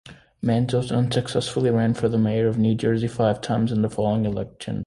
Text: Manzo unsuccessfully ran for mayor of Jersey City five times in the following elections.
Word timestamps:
Manzo 0.43 0.81
unsuccessfully 0.91 1.69
ran 1.69 1.93
for 1.93 2.09
mayor 2.09 2.47
of 2.47 2.57
Jersey 2.57 3.07
City 3.07 3.07
five 3.07 3.39
times 3.39 3.71
in 3.71 3.83
the 3.83 3.89
following 3.91 4.25
elections. 4.25 4.79